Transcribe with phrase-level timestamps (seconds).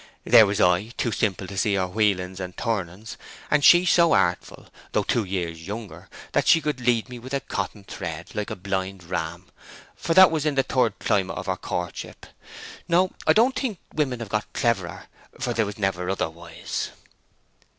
[0.23, 3.17] There was I, too simple to see her wheelings and turnings;
[3.51, 7.39] and she so artful, though two years younger, that she could lead me with a
[7.39, 9.49] cotton thread, like a blind ram;
[9.95, 12.25] for that was in the third climate of our courtship.
[12.87, 15.05] No; I don't think the women have got cleverer,
[15.39, 16.89] for they was never otherwise."